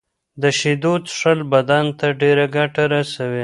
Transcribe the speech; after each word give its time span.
د 0.41 0.43
شېدو 0.59 0.93
څښل 1.07 1.39
بدن 1.53 1.85
ته 1.99 2.07
ډيره 2.21 2.45
ګټه 2.55 2.83
رسوي. 2.93 3.39